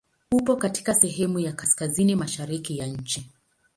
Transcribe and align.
Upo 0.31 0.55
katika 0.55 0.93
sehemu 0.93 1.39
ya 1.39 1.53
kaskazini 1.53 2.15
mashariki 2.15 2.77
ya 2.77 2.87
nchi. 2.87 3.29